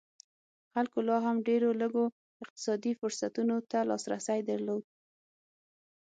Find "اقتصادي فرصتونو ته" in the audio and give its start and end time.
2.43-3.79